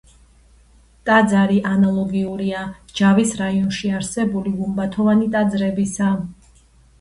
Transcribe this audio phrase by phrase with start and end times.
[1.09, 2.63] ტაძარი ანალოგიურია
[3.01, 6.11] ჯავის რაიონში არსებული გუმბათოვანი ტაძრებისა.